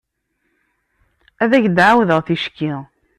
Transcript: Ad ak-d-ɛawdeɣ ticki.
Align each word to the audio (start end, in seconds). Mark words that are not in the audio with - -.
Ad 1.43 1.51
ak-d-ɛawdeɣ 1.57 2.19
ticki. 2.27 2.73